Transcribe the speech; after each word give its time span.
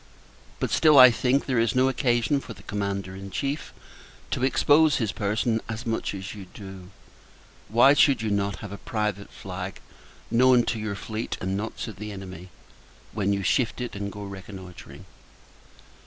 But 0.59 0.71
still, 0.71 0.97
I 0.97 1.11
think, 1.11 1.45
there 1.45 1.59
is 1.59 1.75
no 1.75 1.87
occasion 1.87 2.39
for 2.39 2.53
the 2.55 2.63
Commander 2.63 3.15
in 3.15 3.29
Chief 3.29 3.71
to 4.31 4.43
expose 4.43 4.95
his 4.95 5.11
person 5.11 5.61
as 5.69 5.85
much 5.85 6.15
as 6.15 6.33
you 6.33 6.47
do. 6.55 6.89
Why 7.69 7.93
should 7.93 8.23
you 8.23 8.31
not 8.31 8.61
have 8.65 8.71
a 8.71 8.79
private 8.79 9.29
flag, 9.29 9.79
known 10.31 10.63
to 10.63 10.79
your 10.79 10.95
fleet 10.95 11.37
and 11.39 11.55
not 11.55 11.77
to 11.85 11.93
the 11.93 12.11
enemy, 12.11 12.49
when 13.13 13.31
you 13.31 13.43
shift 13.43 13.79
it 13.79 13.95
and 13.95 14.11
go 14.11 14.23
reconnoitring? 14.23 15.05